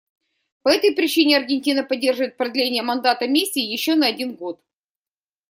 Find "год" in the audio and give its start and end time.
4.33-4.59